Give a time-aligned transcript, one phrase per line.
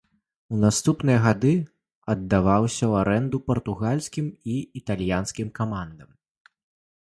[0.53, 1.51] У наступныя гады
[2.13, 6.11] аддаваўся ў арэнду партугальскім і італьянскім камандам.